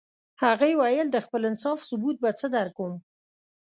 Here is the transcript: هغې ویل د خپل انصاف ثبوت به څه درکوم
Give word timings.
هغې 0.43 0.71
ویل 0.81 1.07
د 1.11 1.17
خپل 1.25 1.41
انصاف 1.49 1.79
ثبوت 1.89 2.15
به 2.23 2.29
څه 2.39 2.47
درکوم 2.55 2.93